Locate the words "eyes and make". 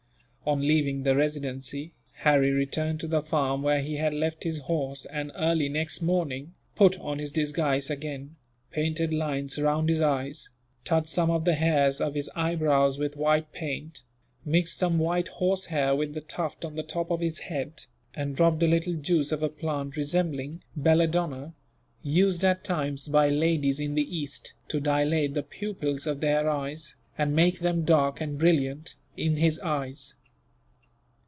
26.49-27.59